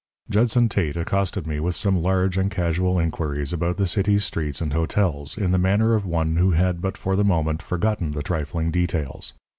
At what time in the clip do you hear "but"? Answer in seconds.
6.81-6.97